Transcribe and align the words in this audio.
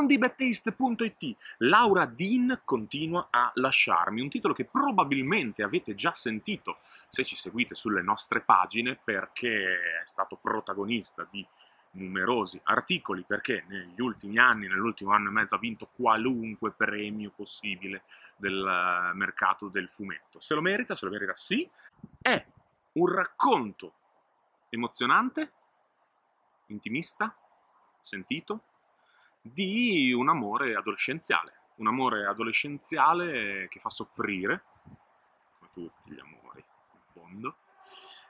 Secondibettaste.it 0.00 1.36
Laura 1.58 2.06
Dean 2.06 2.62
continua 2.64 3.28
a 3.28 3.50
lasciarmi, 3.52 4.22
un 4.22 4.30
titolo 4.30 4.54
che 4.54 4.64
probabilmente 4.64 5.62
avete 5.62 5.94
già 5.94 6.14
sentito 6.14 6.78
se 7.08 7.22
ci 7.22 7.36
seguite 7.36 7.74
sulle 7.74 8.00
nostre 8.00 8.40
pagine 8.40 8.98
perché 9.02 10.00
è 10.02 10.06
stato 10.06 10.38
protagonista 10.40 11.28
di 11.30 11.46
numerosi 11.92 12.58
articoli 12.64 13.24
perché 13.26 13.64
negli 13.68 14.00
ultimi 14.00 14.38
anni, 14.38 14.68
nell'ultimo 14.68 15.12
anno 15.12 15.28
e 15.28 15.32
mezzo 15.32 15.56
ha 15.56 15.58
vinto 15.58 15.90
qualunque 15.94 16.70
premio 16.70 17.30
possibile 17.36 18.04
del 18.36 19.10
mercato 19.12 19.68
del 19.68 19.90
fumetto. 19.90 20.40
Se 20.40 20.54
lo 20.54 20.62
merita, 20.62 20.94
se 20.94 21.04
lo 21.04 21.10
merita 21.10 21.34
sì, 21.34 21.68
è 22.22 22.42
un 22.92 23.06
racconto 23.06 23.92
emozionante, 24.70 25.52
intimista, 26.68 27.36
sentito, 28.00 28.62
di 29.40 30.12
un 30.12 30.28
amore 30.28 30.74
adolescenziale. 30.74 31.54
Un 31.76 31.86
amore 31.86 32.26
adolescenziale 32.26 33.66
che 33.68 33.80
fa 33.80 33.88
soffrire, 33.88 34.64
come 35.58 35.70
tutti 35.72 36.12
gli 36.12 36.20
amori, 36.20 36.62
in 36.92 37.00
fondo. 37.06 37.56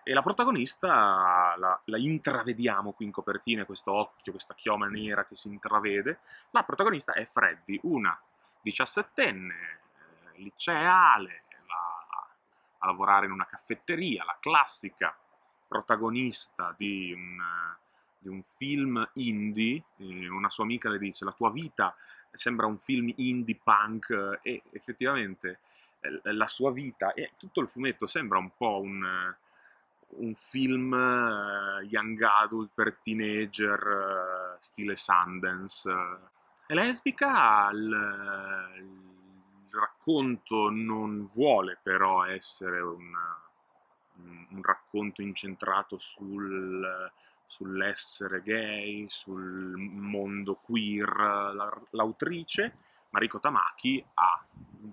E 0.02 0.12
la 0.12 0.23
protagonista 0.23 1.55
la, 1.56 1.80
la 1.84 1.98
intravediamo 1.98 2.92
qui 2.92 3.06
in 3.06 3.12
copertina, 3.12 3.64
questo 3.64 3.92
occhio, 3.92 4.33
questa 4.33 4.55
chioma 4.55 4.86
nera 4.86 5.24
che 5.24 5.34
si 5.34 5.48
intravede. 5.48 6.20
La 6.50 6.62
protagonista 6.62 7.12
è 7.12 7.24
Freddy, 7.24 7.78
una 7.83 8.19
diciassettenne, 8.62 9.55
eh, 9.55 10.38
liceale, 10.42 11.45
va 11.66 12.28
a 12.78 12.86
lavorare 12.86 13.27
in 13.27 13.33
una 13.33 13.47
caffetteria, 13.47 14.24
la 14.24 14.36
classica 14.41 15.16
protagonista 15.66 16.74
di 16.77 17.12
un 17.12 17.41
di 18.21 18.29
un 18.29 18.43
film 18.43 19.09
indie, 19.15 19.83
eh, 19.97 20.29
una 20.29 20.51
sua 20.51 20.65
amica 20.65 20.91
le 20.91 20.99
dice 20.99 21.25
la 21.25 21.33
tua 21.33 21.51
vita 21.51 21.95
sembra 22.33 22.67
un 22.67 22.79
film 22.79 23.13
indie 23.17 23.59
punk 23.61 24.39
e 24.43 24.63
effettivamente 24.71 25.61
eh, 26.01 26.33
la 26.33 26.47
sua 26.47 26.71
vita 26.71 27.13
e 27.13 27.33
tutto 27.37 27.61
il 27.61 27.69
fumetto 27.69 28.07
sembra 28.07 28.39
un 28.39 28.51
po' 28.57 28.81
un, 28.81 29.35
un 30.09 30.35
film 30.35 30.93
uh, 30.93 31.83
young 31.83 32.21
adult 32.23 32.71
per 32.75 32.98
teenager 33.03 34.57
stile 34.61 34.97
Sundance. 34.97 35.91
È 36.67 36.75
lesbica, 36.75 37.71
il, 37.73 37.89
il, 38.77 39.09
racconto 39.73 40.69
non 40.69 41.27
vuole 41.33 41.79
però 41.81 42.25
essere 42.25 42.81
un, 42.81 43.13
un 44.51 44.63
racconto 44.63 45.23
incentrato 45.23 45.97
sul 45.98 47.13
sull'essere 47.51 48.43
gay, 48.43 49.06
sul 49.09 49.75
mondo 49.77 50.55
queer. 50.55 51.84
L'autrice, 51.91 52.77
Mariko 53.11 53.41
Tamaki, 53.41 54.03
ha, 54.15 54.47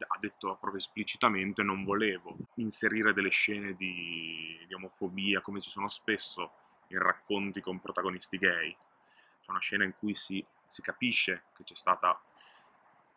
ha, 0.08 0.18
detto 0.20 0.58
proprio 0.60 0.82
esplicitamente 0.82 1.62
non 1.62 1.84
volevo 1.84 2.36
inserire 2.56 3.14
delle 3.14 3.30
scene 3.30 3.76
di, 3.76 4.58
di 4.68 4.74
omofobia 4.74 5.42
come 5.42 5.62
ci 5.62 5.70
sono 5.70 5.88
spesso 5.88 6.52
in 6.88 7.00
racconti 7.00 7.62
con 7.62 7.80
protagonisti 7.80 8.40
gay. 8.40 8.76
C'è 9.42 9.52
una 9.52 9.60
scena 9.60 9.84
in 9.84 9.94
cui 9.96 10.16
si, 10.16 10.44
si 10.68 10.82
capisce 10.82 11.44
che 11.56 11.64
c'è 11.64 11.76
stata 11.76 12.20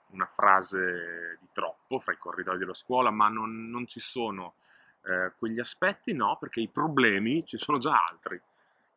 una 0.08 0.26
frase 0.26 1.38
di 1.40 1.48
troppo 1.52 1.98
fra 1.98 2.12
i 2.12 2.18
corridoi 2.18 2.58
della 2.58 2.74
scuola, 2.74 3.10
ma 3.10 3.28
non, 3.28 3.70
non 3.70 3.86
ci 3.86 4.00
sono 4.00 4.56
eh, 5.04 5.32
quegli 5.38 5.58
aspetti, 5.58 6.12
no, 6.12 6.36
perché 6.38 6.60
i 6.60 6.68
problemi 6.68 7.42
ci 7.46 7.56
sono 7.56 7.78
già 7.78 8.04
altri 8.04 8.38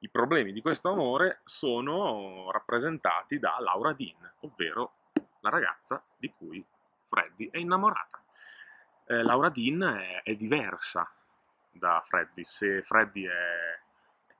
i 0.03 0.09
problemi 0.09 0.51
di 0.51 0.61
questo 0.61 0.89
amore 0.89 1.39
sono 1.45 2.51
rappresentati 2.51 3.39
da 3.39 3.55
Laura 3.59 3.93
Dean, 3.93 4.33
ovvero 4.41 4.95
la 5.39 5.49
ragazza 5.49 6.03
di 6.17 6.29
cui 6.37 6.63
Freddy 7.07 7.49
è 7.49 7.57
innamorata. 7.57 8.21
Eh, 9.05 9.23
Laura 9.23 9.47
Dean 9.47 9.81
è, 9.81 10.21
è, 10.23 10.35
diversa 10.35 11.09
da 11.71 12.03
Freddy, 12.05 12.43
se 12.43 12.81
Freddy 12.83 13.23
è, 13.23 13.79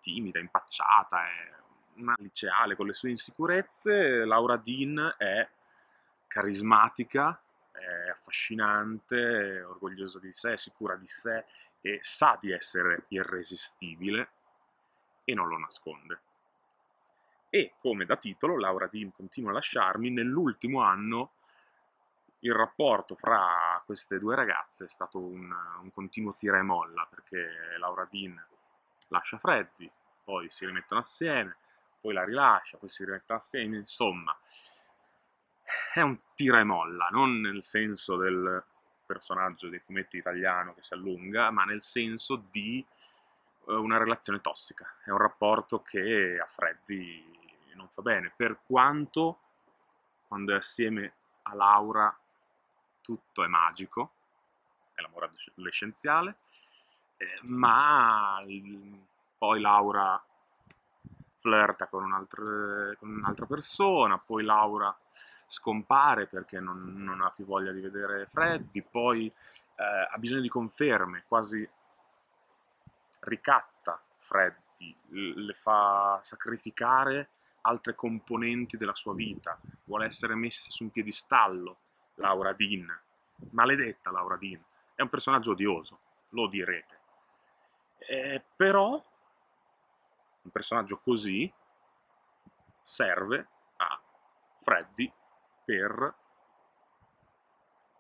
timida, 0.01 0.37
impacciata, 0.37 1.27
è 1.27 1.53
una 1.95 2.15
liceale 2.17 2.75
con 2.75 2.87
le 2.87 2.93
sue 2.93 3.11
insicurezze, 3.11 4.25
Laura 4.25 4.57
Dean 4.57 5.15
è 5.17 5.47
carismatica, 6.27 7.41
è 7.71 8.09
affascinante, 8.09 9.59
è 9.59 9.65
orgogliosa 9.65 10.19
di 10.19 10.33
sé, 10.33 10.57
sicura 10.57 10.97
di 10.97 11.07
sé 11.07 11.45
e 11.79 11.99
sa 12.01 12.37
di 12.41 12.51
essere 12.51 13.05
irresistibile 13.07 14.31
e 15.23 15.33
non 15.33 15.47
lo 15.47 15.57
nasconde. 15.57 16.21
E 17.49 17.73
come 17.79 18.05
da 18.05 18.17
titolo, 18.17 18.57
Laura 18.57 18.87
Dean 18.87 19.11
continua 19.11 19.51
a 19.51 19.53
lasciarmi, 19.53 20.09
nell'ultimo 20.09 20.81
anno 20.81 21.33
il 22.39 22.53
rapporto 22.53 23.15
fra 23.15 23.81
queste 23.85 24.19
due 24.19 24.35
ragazze 24.35 24.85
è 24.85 24.89
stato 24.89 25.19
un, 25.19 25.53
un 25.81 25.91
continuo 25.93 26.35
tira 26.35 26.57
e 26.57 26.61
molla, 26.61 27.07
perché 27.09 27.77
Laura 27.77 28.07
Dean 28.09 28.43
lascia 29.07 29.37
Freddy, 29.37 29.89
poi 30.23 30.49
si 30.49 30.65
rimettono 30.65 30.99
assieme, 30.99 31.55
poi 32.01 32.13
la 32.13 32.23
rilascia, 32.23 32.77
poi 32.77 32.89
si 32.89 33.05
rimettono 33.05 33.39
assieme, 33.39 33.77
insomma, 33.77 34.35
è 35.93 36.01
un 36.01 36.17
tira 36.35 36.59
e 36.59 36.63
molla, 36.63 37.07
non 37.11 37.39
nel 37.39 37.63
senso 37.63 38.17
del 38.17 38.63
personaggio 39.05 39.69
dei 39.69 39.79
fumetti 39.79 40.17
italiano 40.17 40.73
che 40.73 40.83
si 40.83 40.93
allunga, 40.93 41.51
ma 41.51 41.63
nel 41.65 41.81
senso 41.81 42.35
di 42.51 42.85
una 43.65 43.97
relazione 43.97 44.41
tossica, 44.41 44.97
è 45.03 45.09
un 45.09 45.17
rapporto 45.17 45.81
che 45.81 46.39
a 46.41 46.45
Freddy 46.47 47.71
non 47.75 47.87
fa 47.89 48.01
bene, 48.01 48.31
per 48.35 48.59
quanto 48.65 49.39
quando 50.27 50.53
è 50.53 50.57
assieme 50.57 51.13
a 51.43 51.53
Laura 51.53 52.15
tutto 53.01 53.43
è 53.43 53.47
magico, 53.47 54.11
è 54.93 55.01
l'amore 55.01 55.31
adolescenziale, 55.53 56.37
eh, 57.17 57.39
ma 57.43 58.41
poi 59.37 59.61
Laura 59.61 60.21
flirta 61.35 61.87
con, 61.87 62.03
un'altra, 62.03 62.95
con 62.97 63.09
un'altra 63.09 63.45
persona, 63.45 64.17
poi 64.17 64.43
Laura 64.43 64.95
scompare 65.47 66.25
perché 66.25 66.59
non, 66.59 66.93
non, 66.95 67.21
ha 67.21 67.29
più 67.29 67.45
voglia 67.45 67.71
di 67.71 67.81
vedere 67.81 68.25
Freddy, 68.25 68.81
poi 68.81 69.27
eh, 69.27 69.83
ha 70.11 70.17
bisogno 70.17 70.41
di 70.41 70.49
conferme, 70.49 71.25
quasi 71.27 71.67
ricatta 73.23 74.01
Freddy, 74.17 74.95
le 75.09 75.53
fa 75.53 76.19
sacrificare 76.21 77.29
altre 77.61 77.95
componenti 77.95 78.77
della 78.77 78.95
sua 78.95 79.13
vita, 79.13 79.59
vuole 79.85 80.05
essere 80.05 80.35
messa 80.35 80.69
su 80.69 80.83
un 80.83 80.91
piedistallo 80.91 81.77
Laura 82.15 82.53
Dean, 82.53 82.87
maledetta 83.51 84.11
Laura 84.11 84.37
Dean, 84.37 84.61
è 84.95 85.01
un 85.01 85.09
personaggio 85.09 85.51
odioso, 85.51 85.99
lo 86.29 86.47
direte. 86.47 86.99
Eh, 87.97 88.43
però 88.55 88.91
un 90.41 90.51
personaggio 90.51 90.99
così 90.99 91.51
serve 92.83 93.47
a 93.77 94.01
Freddy 94.61 95.11
per 95.63 96.15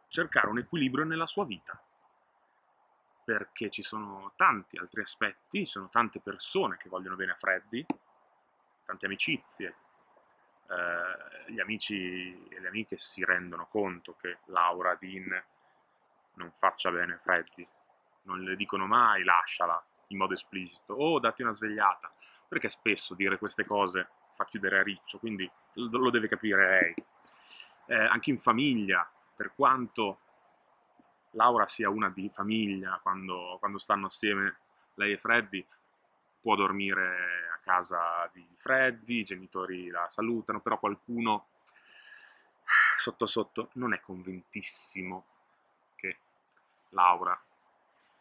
cercare 0.09 0.49
un 0.49 0.59
equilibrio 0.59 1.05
nella 1.05 1.25
sua 1.25 1.45
vita 1.45 1.82
perché 3.23 3.69
ci 3.69 3.81
sono 3.81 4.33
tanti 4.35 4.77
altri 4.77 5.01
aspetti, 5.01 5.65
ci 5.65 5.71
sono 5.71 5.89
tante 5.89 6.19
persone 6.19 6.77
che 6.77 6.89
vogliono 6.89 7.15
bene 7.15 7.31
a 7.31 7.35
Freddy, 7.35 7.85
tante 8.85 9.05
amicizie. 9.05 9.75
Eh, 10.69 11.51
gli 11.51 11.59
amici 11.59 12.47
e 12.47 12.59
le 12.59 12.67
amiche 12.67 12.97
si 12.97 13.23
rendono 13.23 13.67
conto 13.67 14.15
che 14.19 14.39
Laura 14.45 14.95
Dean 14.95 15.43
non 16.35 16.51
faccia 16.51 16.91
bene 16.91 17.13
a 17.13 17.17
Freddy, 17.17 17.67
non 18.23 18.41
le 18.41 18.55
dicono 18.55 18.85
mai 18.85 19.23
lasciala 19.23 19.81
in 20.07 20.17
modo 20.17 20.33
esplicito, 20.33 20.93
o 20.93 21.13
oh, 21.13 21.19
datti 21.19 21.41
una 21.41 21.51
svegliata, 21.51 22.11
perché 22.47 22.69
spesso 22.69 23.15
dire 23.15 23.37
queste 23.37 23.65
cose 23.65 24.09
fa 24.31 24.45
chiudere 24.45 24.79
a 24.79 24.83
riccio, 24.83 25.19
quindi 25.19 25.49
lo 25.73 26.09
deve 26.09 26.27
capire 26.27 26.79
lei. 26.79 26.95
Eh, 27.85 27.95
anche 27.95 28.29
in 28.29 28.37
famiglia, 28.37 29.09
per 29.35 29.53
quanto 29.53 30.19
Laura 31.33 31.67
sia 31.67 31.89
una 31.89 32.09
di 32.09 32.29
famiglia 32.29 32.99
quando, 33.01 33.57
quando 33.59 33.77
stanno 33.77 34.07
assieme 34.07 34.57
lei 34.95 35.13
e 35.13 35.17
Freddy, 35.17 35.65
può 36.41 36.55
dormire 36.55 37.47
a 37.53 37.59
casa 37.63 38.29
di 38.33 38.45
Freddy, 38.57 39.19
i 39.19 39.23
genitori 39.23 39.89
la 39.89 40.07
salutano, 40.09 40.59
però 40.59 40.77
qualcuno 40.77 41.47
sotto 42.97 43.25
sotto 43.25 43.69
non 43.73 43.93
è 43.93 44.01
convintissimo 44.01 45.25
che 45.95 46.17
Laura 46.89 47.39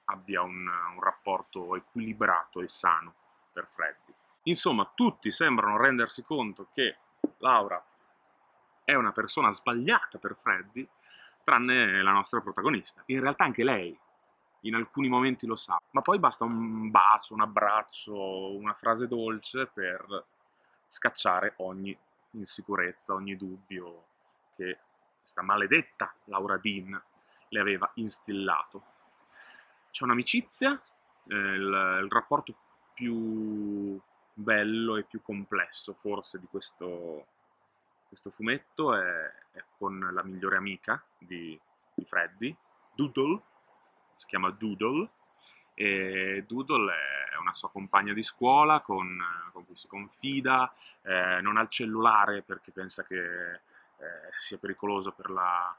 abbia 0.06 0.42
un, 0.42 0.66
un 0.94 1.00
rapporto 1.00 1.76
equilibrato 1.76 2.60
e 2.60 2.68
sano 2.68 3.14
per 3.52 3.66
Freddy. 3.68 4.12
Insomma, 4.44 4.90
tutti 4.94 5.30
sembrano 5.30 5.76
rendersi 5.76 6.22
conto 6.22 6.68
che 6.72 6.96
Laura 7.38 7.82
è 8.84 8.94
una 8.94 9.12
persona 9.12 9.50
sbagliata 9.50 10.18
per 10.18 10.36
Freddy, 10.36 10.88
tranne 11.42 12.02
la 12.02 12.12
nostra 12.12 12.40
protagonista. 12.40 13.02
In 13.06 13.20
realtà 13.20 13.44
anche 13.44 13.64
lei 13.64 13.98
in 14.64 14.74
alcuni 14.74 15.08
momenti 15.08 15.46
lo 15.46 15.56
sa, 15.56 15.80
ma 15.90 16.02
poi 16.02 16.18
basta 16.18 16.44
un 16.44 16.90
bacio, 16.90 17.34
un 17.34 17.40
abbraccio, 17.40 18.56
una 18.56 18.74
frase 18.74 19.08
dolce 19.08 19.66
per 19.66 20.24
scacciare 20.88 21.54
ogni 21.58 21.96
in 22.34 22.46
sicurezza 22.46 23.14
ogni 23.14 23.36
dubbio 23.36 24.04
che 24.56 24.78
questa 25.20 25.42
maledetta 25.42 26.12
Laura 26.24 26.56
Dean 26.56 27.00
le 27.48 27.60
aveva 27.60 27.90
instillato. 27.94 28.84
C'è 29.90 30.04
un'amicizia, 30.04 30.80
eh, 31.28 31.34
il, 31.34 32.00
il 32.02 32.08
rapporto 32.08 32.54
più 32.94 34.00
bello 34.32 34.96
e 34.96 35.02
più 35.02 35.20
complesso 35.22 35.94
forse 36.00 36.38
di 36.38 36.46
questo, 36.46 37.26
questo 38.12 38.28
fumetto 38.28 38.94
è, 38.94 39.32
è, 39.52 39.64
con 39.78 40.10
la 40.12 40.22
migliore 40.22 40.58
amica 40.58 41.02
di, 41.16 41.58
di 41.94 42.04
Freddy, 42.04 42.54
Doodle, 42.94 43.40
si 44.16 44.26
chiama 44.26 44.50
Doodle, 44.50 45.08
e 45.72 46.44
Doodle 46.46 46.92
è 47.32 47.38
una 47.40 47.54
sua 47.54 47.70
compagna 47.70 48.12
di 48.12 48.20
scuola 48.20 48.80
con, 48.80 49.18
con 49.54 49.64
cui 49.64 49.76
si 49.76 49.88
confida, 49.88 50.70
eh, 51.00 51.40
non 51.40 51.56
ha 51.56 51.62
il 51.62 51.70
cellulare 51.70 52.42
perché 52.42 52.70
pensa 52.70 53.02
che 53.02 53.54
eh, 53.54 53.60
sia 54.36 54.58
pericoloso 54.58 55.12
per 55.12 55.30
la, 55.30 55.74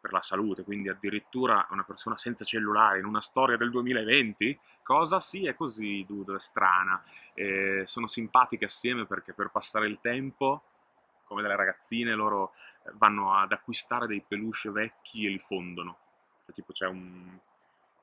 per 0.00 0.10
la 0.10 0.20
salute, 0.20 0.64
quindi 0.64 0.88
addirittura 0.88 1.64
una 1.70 1.84
persona 1.84 2.18
senza 2.18 2.44
cellulare 2.44 2.98
in 2.98 3.04
una 3.04 3.20
storia 3.20 3.56
del 3.56 3.70
2020, 3.70 4.58
cosa 4.82 5.20
sì, 5.20 5.46
è 5.46 5.54
così, 5.54 6.04
Doodle, 6.08 6.38
è 6.38 6.40
strana. 6.40 7.00
E 7.34 7.84
sono 7.86 8.08
simpatiche 8.08 8.64
assieme 8.64 9.06
perché 9.06 9.32
per 9.32 9.50
passare 9.50 9.86
il 9.86 10.00
tempo, 10.00 10.64
come 11.28 11.42
delle 11.42 11.56
ragazzine, 11.56 12.14
loro 12.14 12.54
vanno 12.94 13.34
ad 13.34 13.52
acquistare 13.52 14.06
dei 14.06 14.24
peluche 14.26 14.70
vecchi 14.70 15.26
e 15.26 15.28
li 15.28 15.38
fondono. 15.38 15.98
Cioè, 16.44 16.54
tipo 16.54 16.72
c'è 16.72 16.86
un, 16.86 17.38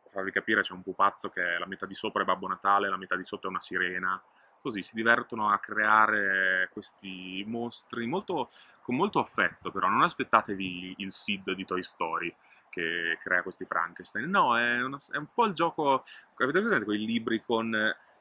per 0.04 0.12
farvi 0.12 0.31
capire, 0.31 0.62
c'è 0.62 0.74
un 0.74 0.83
pupazzo 0.83 1.30
che 1.30 1.57
la 1.57 1.66
metà 1.66 1.86
di 1.86 1.95
sopra 1.95 2.22
è 2.22 2.25
Babbo 2.25 2.48
Natale, 2.48 2.89
la 2.89 2.98
metà 2.98 3.16
di 3.16 3.25
sotto 3.25 3.48
è 3.48 3.50
una 3.50 3.60
sirena, 3.60 4.22
così 4.62 4.81
si 4.81 4.95
divertono 4.95 5.50
a 5.50 5.60
creare 5.60 6.69
questi 6.72 7.44
mostri 7.45 8.06
molto, 8.06 8.50
con 8.81 8.95
molto 8.95 9.19
affetto, 9.19 9.72
però 9.72 9.88
non 9.88 10.01
aspettatevi 10.01 10.95
il 10.98 11.12
Sid 11.12 11.51
di 11.51 11.66
Toy 11.66 11.83
Story 11.83 12.33
che 12.69 13.18
crea 13.22 13.42
questi 13.42 13.66
Frankenstein. 13.66 14.30
No, 14.30 14.57
è, 14.57 14.83
una, 14.83 14.98
è 15.12 15.18
un 15.18 15.27
po' 15.33 15.45
il 15.45 15.54
gioco. 15.54 16.04
Avete 16.36 16.60
presente 16.60 16.83
quei 16.83 17.06
libri 17.06 17.42
con 17.42 17.74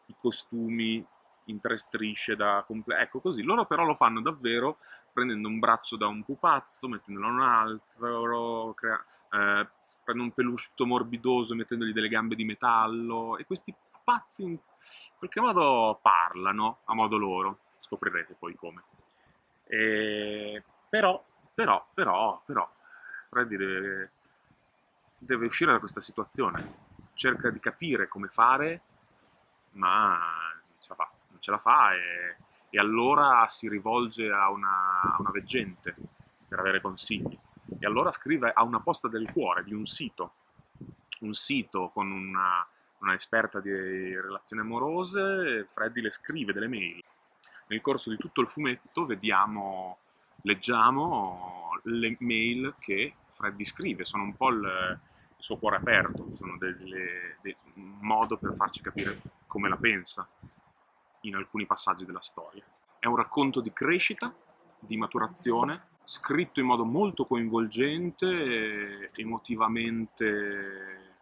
i 0.07 0.15
costumi 0.19 1.05
in 1.45 1.61
tre 1.61 1.77
strisce 1.77 2.37
da 2.37 2.63
completo? 2.67 3.01
Ecco 3.01 3.21
così. 3.21 3.43
Loro 3.43 3.67
però 3.67 3.85
lo 3.85 3.95
fanno 3.95 4.21
davvero 4.21 4.79
prendendo 5.13 5.49
un 5.49 5.59
braccio 5.59 5.97
da 5.97 6.07
un 6.07 6.25
pupazzo, 6.25 6.89
mettendolo 6.89 7.27
a 7.27 7.31
un 7.31 7.41
altro, 7.41 8.75
crea, 8.75 9.05
eh, 9.33 9.69
prendono 10.03 10.29
un 10.29 10.33
peluche 10.33 10.85
morbidoso, 10.85 11.55
mettendogli 11.55 11.93
delle 11.93 12.09
gambe 12.09 12.35
di 12.35 12.45
metallo 12.45 13.37
e 13.39 13.45
questi 13.45 13.75
pazzi 14.05 14.43
in 14.43 14.59
qualche 15.17 15.41
modo 15.41 15.99
parlano 16.03 16.81
a 16.85 16.95
modo 16.95 17.17
loro, 17.17 17.59
scoprirete 17.81 18.35
poi 18.39 18.55
come. 18.55 18.83
E, 19.65 20.63
però, 20.89 21.25
però, 21.55 21.87
però, 21.95 22.43
però, 22.45 22.71
Freddy 23.31 23.57
deve, 23.57 24.11
deve 25.19 25.47
uscire 25.47 25.73
da 25.73 25.79
questa 25.79 26.03
situazione, 26.03 26.83
cerca 27.15 27.51
di 27.51 27.59
capire 27.61 28.07
come 28.09 28.29
fare, 28.29 28.83
ma 29.73 30.44
ce 31.45 31.51
la 31.51 31.59
fa, 31.59 31.93
e, 31.93 32.37
e 32.71 32.79
allora 32.79 33.47
si 33.49 33.69
rivolge 33.69 34.31
a 34.31 34.49
una, 34.51 35.03
a 35.03 35.17
una 35.19 35.31
veggente 35.31 35.95
per 36.49 36.59
avere 36.59 36.81
consigli. 36.81 37.39
E 37.79 37.85
allora 37.85 38.11
scrive 38.13 38.51
a 38.55 38.63
una 38.63 38.81
posta 38.81 39.09
del 39.09 39.31
cuore 39.31 39.63
di 39.63 39.75
un 39.75 39.85
sito, 39.85 40.33
un 41.21 41.35
sito 41.35 41.91
con 41.91 42.11
una, 42.11 42.67
una 43.01 43.13
esperta 43.13 43.61
di 43.61 43.71
relazioni 43.71 44.63
amorose, 44.63 45.69
Freddy 45.71 46.01
le 46.01 46.09
scrive 46.09 46.55
delle 46.55 46.69
mail. 46.69 47.05
Nel 47.67 47.83
corso 47.83 48.09
di 48.09 48.17
tutto 48.17 48.41
il 48.41 48.49
fumetto 48.49 49.05
vediamo, 49.05 49.99
leggiamo 50.43 51.79
le 51.83 52.17
mail 52.21 52.75
che 52.79 53.15
Freddy 53.35 53.65
scrive, 53.67 54.07
sono 54.07 54.23
un 54.23 54.35
po' 54.35 54.49
il, 54.49 54.99
suo 55.37 55.59
cuore 55.59 55.77
aperto, 55.77 56.35
sono 56.37 56.57
un 56.57 57.97
modo 58.01 58.39
per 58.39 58.55
farci 58.55 58.81
capire 58.81 59.21
come 59.47 59.69
la 59.69 59.77
pensa 59.77 60.27
in 61.29 61.35
alcuni 61.35 61.67
passaggi 61.67 62.05
della 62.05 62.21
storia. 62.21 62.65
È 62.99 63.07
un 63.07 63.17
racconto 63.17 63.61
di 63.61 63.73
crescita, 63.73 64.35
di 64.79 64.97
maturazione, 64.97 65.89
scritto 66.05 66.61
in 66.61 66.67
modo 66.67 66.85
molto 66.85 67.27
coinvolgente, 67.27 69.11
emotivamente 69.15 71.13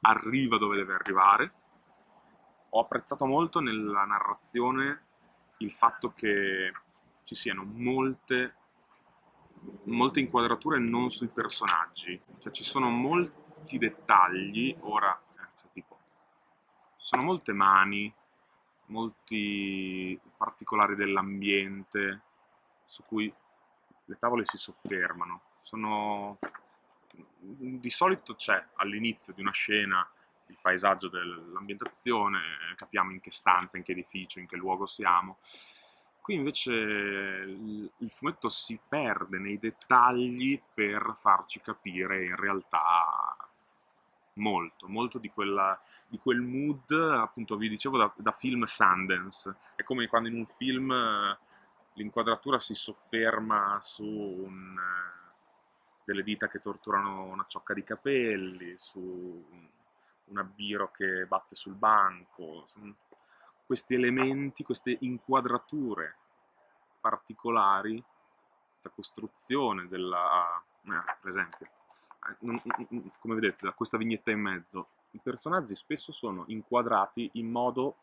arriva 0.00 0.58
dove 0.58 0.76
deve 0.76 0.94
arrivare. 0.94 1.52
Ho 2.70 2.80
apprezzato 2.80 3.26
molto 3.26 3.60
nella 3.60 4.04
narrazione 4.04 5.04
il 5.58 5.72
fatto 5.72 6.12
che 6.12 6.72
ci 7.24 7.34
siano 7.34 7.64
molte, 7.64 8.54
molte 9.84 10.20
inquadrature 10.20 10.78
non 10.78 11.10
sui 11.10 11.28
personaggi, 11.28 12.20
cioè 12.38 12.52
ci 12.52 12.64
sono 12.64 12.88
molti 12.88 13.78
dettagli, 13.78 14.76
ora, 14.80 15.12
eh, 15.12 15.48
cioè, 15.60 15.70
tipo, 15.72 15.98
sono 16.96 17.22
molte 17.22 17.52
mani, 17.52 18.12
molti 18.86 20.18
particolari 20.36 20.94
dell'ambiente 20.94 22.22
su 22.84 23.02
cui 23.04 23.32
le 24.04 24.18
tavole 24.18 24.44
si 24.44 24.56
soffermano. 24.56 25.40
Sono 25.62 26.38
di 27.38 27.90
solito 27.90 28.34
c'è 28.34 28.62
all'inizio 28.76 29.32
di 29.32 29.40
una 29.40 29.52
scena 29.52 30.08
il 30.48 30.58
paesaggio 30.60 31.08
dell'ambientazione, 31.08 32.40
capiamo 32.76 33.12
in 33.12 33.20
che 33.20 33.30
stanza, 33.30 33.76
in 33.76 33.82
che 33.82 33.92
edificio, 33.92 34.38
in 34.38 34.46
che 34.46 34.56
luogo 34.56 34.86
siamo. 34.86 35.38
Qui 36.20 36.34
invece 36.34 36.72
il, 36.72 38.10
fumetto 38.10 38.48
si 38.48 38.78
perde 38.88 39.38
nei 39.38 39.58
dettagli 39.58 40.60
per 40.74 41.14
farci 41.16 41.60
capire 41.60 42.24
in 42.24 42.36
realtà 42.36 43.35
molto, 44.36 44.88
molto 44.88 45.18
di, 45.18 45.30
quella, 45.30 45.78
di 46.06 46.18
quel 46.18 46.40
mood, 46.40 46.90
appunto 46.90 47.56
vi 47.56 47.68
dicevo 47.68 47.98
da, 47.98 48.12
da, 48.16 48.32
film 48.32 48.64
Sundance. 48.64 49.56
È 49.74 49.82
come 49.82 50.06
quando 50.06 50.28
in 50.28 50.36
un 50.36 50.46
film 50.46 50.92
l'inquadratura 51.94 52.60
si 52.60 52.74
sofferma 52.74 53.78
su 53.80 54.04
un 54.04 54.78
delle 56.04 56.22
dita 56.22 56.46
che 56.46 56.60
torturano 56.60 57.24
una 57.24 57.46
ciocca 57.48 57.74
di 57.74 57.82
capelli, 57.82 58.74
su 58.76 59.44
un 60.26 60.38
abbiro 60.38 60.92
che 60.92 61.26
batte 61.26 61.56
sul 61.56 61.74
banco, 61.74 62.66
questi 63.66 63.94
elementi, 63.94 64.62
queste 64.62 64.96
inquadrature 65.00 66.16
particolari, 67.00 68.02
questa 68.70 68.90
costruzione 68.90 69.88
della... 69.88 70.62
Eh, 70.84 71.14
per 71.20 71.30
esempio, 71.30 71.66
eh, 71.66 71.85
come 72.38 73.34
vedete 73.34 73.66
da 73.66 73.72
questa 73.72 73.96
vignetta 73.96 74.30
in 74.30 74.40
mezzo, 74.40 74.88
i 75.12 75.20
personaggi 75.22 75.74
spesso 75.74 76.12
sono 76.12 76.44
inquadrati 76.48 77.30
in 77.34 77.50
modo 77.50 77.96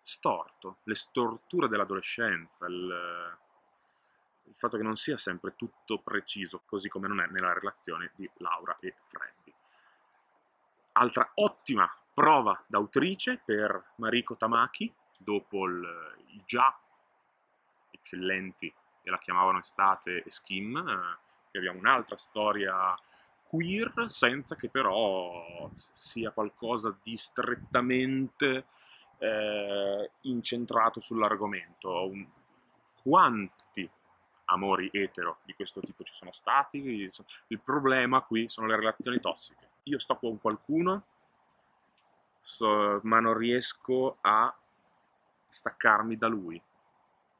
storto, 0.00 0.78
le 0.84 0.94
storture 0.94 1.68
dell'adolescenza, 1.68 2.66
il, 2.66 3.36
il 4.44 4.54
fatto 4.54 4.76
che 4.76 4.82
non 4.82 4.96
sia 4.96 5.16
sempre 5.16 5.54
tutto 5.56 5.98
preciso, 5.98 6.62
così 6.66 6.88
come 6.88 7.08
non 7.08 7.20
è 7.20 7.26
nella 7.26 7.52
relazione 7.52 8.12
di 8.14 8.28
Laura 8.36 8.76
e 8.80 8.94
Freddy. 9.00 9.52
Altra 10.92 11.30
ottima 11.34 11.90
prova 12.12 12.62
d'autrice 12.66 13.40
per 13.44 13.92
Mariko 13.96 14.36
Tamaki, 14.36 14.92
dopo 15.16 15.66
il, 15.66 16.16
i 16.28 16.42
già 16.46 16.78
eccellenti, 17.90 18.72
e 19.02 19.10
la 19.10 19.18
chiamavano 19.18 19.58
Estate 19.58 20.22
e 20.22 20.30
Skim, 20.30 21.18
eh, 21.54 21.58
abbiamo 21.58 21.78
un'altra 21.78 22.16
storia 22.16 22.94
queer, 23.44 24.06
senza 24.08 24.56
che 24.56 24.68
però 24.68 25.70
sia 25.92 26.32
qualcosa 26.32 26.96
di 27.02 27.14
strettamente 27.16 28.64
eh, 29.18 30.10
incentrato 30.22 31.00
sull'argomento. 31.00 32.10
Quanti 33.00 33.88
amori 34.46 34.88
etero 34.92 35.38
di 35.44 35.54
questo 35.54 35.80
tipo 35.80 36.02
ci 36.02 36.14
sono 36.14 36.32
stati. 36.32 37.10
Il 37.48 37.60
problema 37.60 38.20
qui 38.22 38.48
sono 38.48 38.66
le 38.66 38.76
relazioni 38.76 39.20
tossiche. 39.20 39.68
Io 39.84 39.98
sto 39.98 40.16
con 40.16 40.40
qualcuno, 40.40 41.04
so, 42.42 43.00
ma 43.04 43.20
non 43.20 43.36
riesco 43.36 44.18
a 44.20 44.54
staccarmi 45.48 46.16
da 46.16 46.26
lui, 46.26 46.60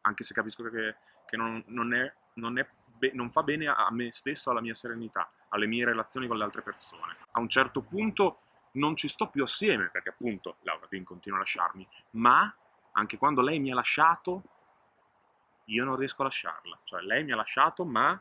anche 0.02 0.22
se 0.22 0.34
capisco 0.34 0.62
che, 0.64 0.94
che 1.26 1.36
non, 1.36 1.62
non, 1.66 1.94
è, 1.94 2.12
non, 2.34 2.58
è 2.58 2.66
be- 3.08 3.12
non, 3.14 3.30
fa 3.30 3.42
bene 3.42 3.66
a 3.66 3.88
me 3.90 4.12
stesso, 4.12 4.50
alla 4.50 4.60
mia 4.60 4.74
serenità, 4.74 5.30
alle 5.50 5.66
mie 5.66 5.84
relazioni 5.84 6.26
con 6.26 6.36
le 6.36 6.44
altre 6.44 6.62
persone. 6.62 7.16
A 7.32 7.40
un 7.40 7.48
certo 7.48 7.82
punto 7.82 8.40
non 8.72 8.96
ci 8.96 9.08
sto 9.08 9.28
più 9.28 9.42
assieme, 9.42 9.88
perché 9.88 10.10
appunto 10.10 10.56
Laura 10.62 10.86
Dean 10.88 11.04
continua 11.04 11.38
a 11.38 11.40
lasciarmi, 11.40 11.86
ma 12.10 12.52
anche 12.92 13.18
quando 13.18 13.40
lei 13.40 13.58
mi 13.58 13.70
ha 13.70 13.74
lasciato 13.74 14.42
io 15.68 15.84
non 15.84 15.96
riesco 15.96 16.22
a 16.22 16.24
lasciarla. 16.24 16.78
Cioè, 16.84 17.00
lei 17.02 17.24
mi 17.24 17.32
ha 17.32 17.36
lasciato, 17.36 17.84
ma 17.84 18.20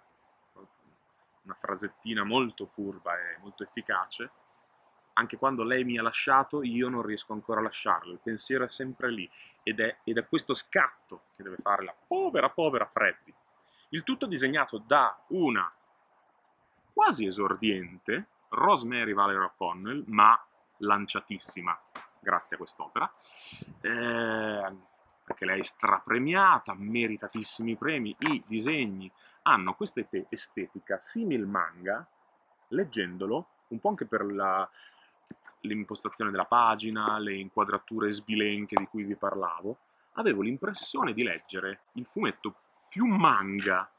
una 1.43 1.53
frasettina 1.55 2.23
molto 2.23 2.65
furba 2.65 3.15
e 3.17 3.37
molto 3.41 3.63
efficace. 3.63 4.31
anche 5.15 5.37
quando 5.37 5.63
lei 5.63 5.83
mi 5.83 5.97
ha 5.97 6.01
lasciato, 6.01 6.63
io 6.63 6.89
non 6.89 7.03
riesco 7.03 7.33
ancora 7.33 7.59
a 7.59 7.63
lasciarlo, 7.63 8.13
il 8.13 8.19
pensiero 8.19 8.63
è 8.63 8.67
sempre 8.67 9.11
lì 9.11 9.29
ed 9.61 9.79
è, 9.79 9.97
ed 10.03 10.17
è 10.17 10.27
questo 10.27 10.55
scatto 10.55 11.25
che 11.35 11.43
deve 11.43 11.57
fare 11.61 11.83
la 11.83 11.93
povera, 12.07 12.49
povera 12.49 12.87
Freddy. 12.87 13.31
Il 13.93 14.01
tutto 14.01 14.25
disegnato 14.25 14.79
da 14.79 15.15
una 15.27 15.71
quasi 16.91 17.27
esordiente 17.27 18.27
Rosemary 18.49 19.13
Valerie 19.13 19.43
O'Connell, 19.43 20.03
ma 20.07 20.39
lanciatissima 20.77 21.79
grazie 22.19 22.55
a 22.55 22.59
quest'opera, 22.59 23.13
eh, 23.81 24.75
perché 25.23 25.45
lei 25.45 25.59
è 25.59 25.63
strapremiata, 25.63 26.73
meritatissimi 26.75 27.75
premi, 27.75 28.15
i 28.17 28.43
disegni 28.47 29.11
hanno 29.43 29.75
questa 29.75 30.03
estetica 30.29 30.97
simil 30.97 31.45
manga, 31.45 32.03
leggendolo, 32.69 33.47
un 33.67 33.79
po' 33.79 33.89
anche 33.89 34.07
per 34.07 34.25
la, 34.25 34.67
l'impostazione 35.61 36.31
della 36.31 36.45
pagina, 36.45 37.19
le 37.19 37.35
inquadrature 37.35 38.09
sbilenche 38.09 38.75
di 38.75 38.87
cui 38.87 39.03
vi 39.03 39.15
parlavo, 39.15 39.77
avevo 40.13 40.41
l'impressione 40.41 41.13
di 41.13 41.21
leggere 41.21 41.81
il 41.93 42.07
fumetto 42.07 42.55
più 42.93 43.07
manga 43.07 43.91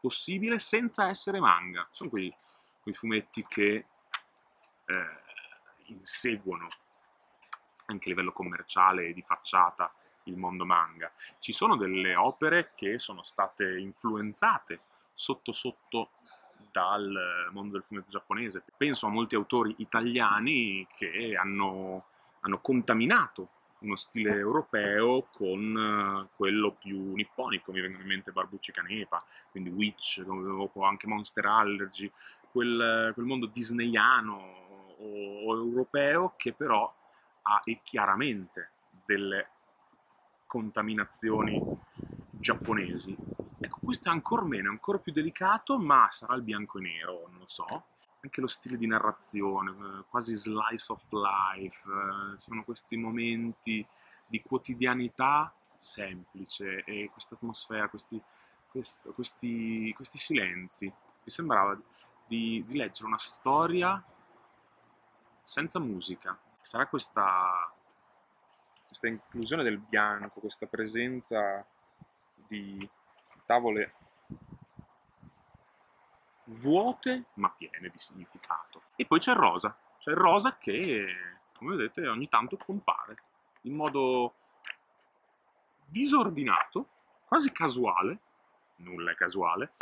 possibile 0.00 0.58
senza 0.58 1.06
essere 1.06 1.38
manga. 1.38 1.86
Sono 1.92 2.10
quei, 2.10 2.34
quei 2.82 2.92
fumetti 2.92 3.46
che 3.46 3.86
eh, 4.84 5.22
inseguono 5.84 6.68
anche 7.86 8.06
a 8.06 8.08
livello 8.08 8.32
commerciale 8.32 9.06
e 9.06 9.12
di 9.12 9.22
facciata 9.22 9.94
il 10.24 10.36
mondo 10.36 10.66
manga. 10.66 11.12
Ci 11.38 11.52
sono 11.52 11.76
delle 11.76 12.16
opere 12.16 12.72
che 12.74 12.98
sono 12.98 13.22
state 13.22 13.78
influenzate 13.78 14.80
sotto 15.12 15.52
sotto 15.52 16.10
dal 16.72 17.48
mondo 17.52 17.74
del 17.74 17.84
fumetto 17.84 18.10
giapponese. 18.10 18.64
Penso 18.76 19.06
a 19.06 19.10
molti 19.10 19.36
autori 19.36 19.76
italiani 19.78 20.84
che 20.96 21.36
hanno, 21.36 22.06
hanno 22.40 22.58
contaminato 22.58 23.50
uno 23.80 23.96
stile 23.96 24.34
europeo 24.36 25.28
con 25.32 25.74
uh, 25.74 26.36
quello 26.36 26.72
più 26.72 27.14
nipponico, 27.14 27.72
mi 27.72 27.80
vengono 27.80 28.02
in 28.02 28.08
mente 28.08 28.32
Barbucci 28.32 28.72
Canepa, 28.72 29.22
quindi 29.50 29.70
Witch, 29.70 30.22
o 30.26 30.82
anche 30.82 31.06
Monster 31.06 31.46
Allergy, 31.46 32.10
quel, 32.50 33.12
quel 33.14 33.26
mondo 33.26 33.46
disneyano 33.46 34.34
o, 34.98 35.44
o, 35.46 35.56
europeo 35.56 36.34
che 36.36 36.52
però 36.52 36.92
ha 37.42 37.62
chiaramente 37.82 38.70
delle 39.04 39.48
contaminazioni 40.46 41.60
giapponesi. 42.30 43.16
Ecco, 43.60 43.78
questo 43.82 44.08
è 44.08 44.12
ancora 44.12 44.42
meno, 44.42 44.68
è 44.68 44.72
ancora 44.72 44.98
più 44.98 45.12
delicato, 45.12 45.78
ma 45.78 46.08
sarà 46.10 46.34
il 46.34 46.42
bianco 46.42 46.78
e 46.78 46.82
nero, 46.82 47.28
non 47.30 47.40
lo 47.40 47.48
so. 47.48 47.84
Anche 48.22 48.40
lo 48.40 48.46
stile 48.46 48.76
di 48.76 48.86
narrazione, 48.86 49.70
eh, 49.70 50.04
quasi 50.08 50.34
slice 50.34 50.92
of 50.92 51.02
life, 51.10 51.88
eh, 51.88 52.38
sono 52.38 52.64
questi 52.64 52.96
momenti 52.96 53.84
di 54.26 54.42
quotidianità 54.42 55.52
semplice 55.76 56.84
e 56.84 57.08
questa 57.10 57.34
atmosfera, 57.34 57.88
questi, 57.88 58.20
questo, 58.68 59.12
questi, 59.12 59.92
questi 59.94 60.18
silenzi. 60.18 60.86
Mi 60.86 61.30
sembrava 61.30 61.78
di, 62.26 62.62
di 62.66 62.76
leggere 62.76 63.06
una 63.06 63.18
storia 63.18 64.02
senza 65.44 65.78
musica. 65.78 66.38
Sarà 66.60 66.86
questa 66.86 67.72
questa 68.90 69.06
inclusione 69.06 69.62
del 69.62 69.78
bianco, 69.78 70.40
questa 70.40 70.66
presenza 70.66 71.64
di 72.48 72.88
tavole 73.46 73.94
vuote 76.50 77.24
ma 77.34 77.50
piene 77.50 77.88
di 77.88 77.98
significato. 77.98 78.82
E 78.96 79.06
poi 79.06 79.18
c'è 79.18 79.32
il 79.32 79.38
rosa, 79.38 79.76
c'è 79.98 80.10
il 80.10 80.16
rosa 80.16 80.56
che, 80.56 81.06
come 81.54 81.76
vedete, 81.76 82.06
ogni 82.08 82.28
tanto 82.28 82.56
compare 82.56 83.22
in 83.62 83.74
modo 83.74 84.34
disordinato, 85.86 86.86
quasi 87.26 87.52
casuale, 87.52 88.18
nulla 88.76 89.12
è 89.12 89.14
casuale, 89.14 89.72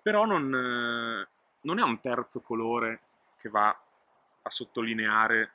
però 0.00 0.24
non, 0.24 0.48
non 0.48 1.78
è 1.78 1.82
un 1.82 2.00
terzo 2.00 2.40
colore 2.40 3.00
che 3.36 3.48
va 3.48 3.68
a 3.68 4.50
sottolineare 4.50 5.52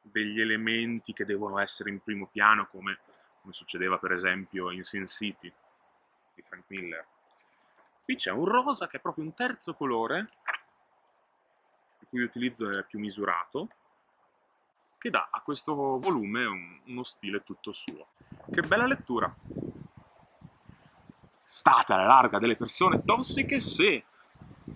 degli 0.00 0.40
elementi 0.40 1.12
che 1.12 1.24
devono 1.24 1.58
essere 1.58 1.90
in 1.90 2.00
primo 2.00 2.26
piano, 2.26 2.66
come, 2.68 2.98
come 3.40 3.52
succedeva 3.52 3.98
per 3.98 4.12
esempio 4.12 4.70
in 4.70 4.84
Sin 4.84 5.06
City 5.06 5.52
di 6.34 6.42
Frank 6.42 6.64
Miller. 6.68 7.06
Qui 8.06 8.14
c'è 8.14 8.30
un 8.30 8.44
rosa 8.44 8.86
che 8.86 8.98
è 8.98 9.00
proprio 9.00 9.24
un 9.24 9.34
terzo 9.34 9.74
colore, 9.74 10.28
il 11.98 12.06
cui 12.08 12.22
utilizzo 12.22 12.70
è 12.70 12.84
più 12.84 13.00
misurato, 13.00 13.68
che 14.96 15.10
dà 15.10 15.26
a 15.28 15.40
questo 15.40 15.74
volume 15.74 16.44
un, 16.44 16.80
uno 16.84 17.02
stile 17.02 17.42
tutto 17.42 17.72
suo. 17.72 18.06
Che 18.48 18.60
bella 18.60 18.86
lettura! 18.86 19.34
State 21.42 21.92
alla 21.92 22.06
larga 22.06 22.38
delle 22.38 22.54
persone 22.54 23.02
tossiche 23.02 23.58
se 23.58 24.04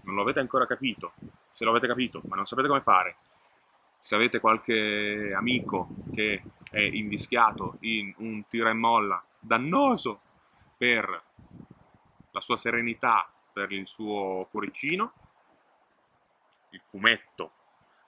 non 0.03 0.17
lo 0.17 0.23
avete 0.23 0.41
ancora 0.41 0.67
capito, 0.67 1.13
se 1.53 1.63
lo 1.63 1.71
avete 1.71 1.87
capito 1.87 2.23
ma 2.25 2.35
non 2.35 2.47
sapete 2.47 2.67
come 2.67 2.81
fare, 2.81 3.17
se 4.01 4.17
avete 4.17 4.41
qualche 4.41 5.33
amico 5.37 5.87
che 6.13 6.43
è 6.69 6.81
invischiato 6.81 7.77
in 7.83 8.13
un 8.17 8.45
tira 8.49 8.71
e 8.71 8.73
molla 8.73 9.23
dannoso 9.39 10.21
per 10.77 11.29
la 12.41 12.47
sua 12.47 12.57
serenità, 12.57 13.31
per 13.53 13.71
il 13.71 13.87
suo 13.87 14.49
cuoricino, 14.51 15.13
il 16.71 16.81
fumetto 16.89 17.53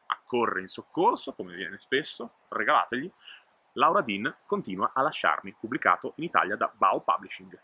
accorre 0.06 0.62
in 0.62 0.68
soccorso, 0.68 1.34
come 1.34 1.54
viene 1.54 1.78
spesso, 1.78 2.30
regalategli. 2.48 3.10
Laura 3.72 4.00
Dean 4.00 4.34
continua 4.46 4.92
a 4.94 5.02
lasciarmi, 5.02 5.54
pubblicato 5.58 6.14
in 6.16 6.24
Italia 6.24 6.56
da 6.56 6.70
Bao 6.74 7.00
Publishing. 7.00 7.58